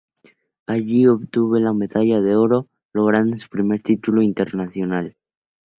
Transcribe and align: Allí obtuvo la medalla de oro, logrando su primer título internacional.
Allí 0.65 1.05
obtuvo 1.05 1.59
la 1.59 1.73
medalla 1.73 2.21
de 2.21 2.35
oro, 2.35 2.67
logrando 2.91 3.37
su 3.37 3.47
primer 3.49 3.83
título 3.83 4.23
internacional. 4.23 5.15